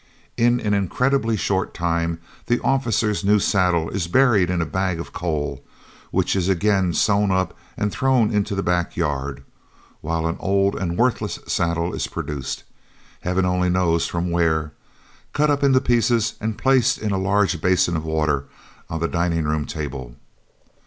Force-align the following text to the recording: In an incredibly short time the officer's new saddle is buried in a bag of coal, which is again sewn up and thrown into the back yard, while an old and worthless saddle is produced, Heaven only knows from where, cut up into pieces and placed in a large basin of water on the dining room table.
In 0.35 0.59
an 0.59 0.73
incredibly 0.73 1.37
short 1.37 1.75
time 1.75 2.19
the 2.47 2.59
officer's 2.61 3.23
new 3.23 3.37
saddle 3.37 3.87
is 3.91 4.07
buried 4.07 4.49
in 4.49 4.59
a 4.59 4.65
bag 4.65 4.99
of 4.99 5.13
coal, 5.13 5.63
which 6.09 6.35
is 6.35 6.49
again 6.49 6.91
sewn 6.93 7.29
up 7.29 7.55
and 7.77 7.91
thrown 7.91 8.31
into 8.31 8.55
the 8.55 8.63
back 8.63 8.97
yard, 8.97 9.43
while 10.01 10.25
an 10.25 10.37
old 10.39 10.73
and 10.75 10.97
worthless 10.97 11.37
saddle 11.45 11.93
is 11.93 12.07
produced, 12.07 12.63
Heaven 13.19 13.45
only 13.45 13.69
knows 13.69 14.07
from 14.07 14.31
where, 14.31 14.71
cut 15.33 15.51
up 15.51 15.61
into 15.63 15.79
pieces 15.79 16.33
and 16.41 16.57
placed 16.57 16.97
in 16.97 17.11
a 17.11 17.19
large 17.19 17.61
basin 17.61 17.95
of 17.95 18.03
water 18.03 18.45
on 18.89 19.01
the 19.01 19.07
dining 19.07 19.43
room 19.43 19.67
table. 19.67 20.15